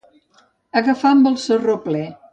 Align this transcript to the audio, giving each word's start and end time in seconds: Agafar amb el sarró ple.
Agafar 0.81 1.13
amb 1.17 1.31
el 1.33 1.39
sarró 1.45 1.77
ple. 1.87 2.05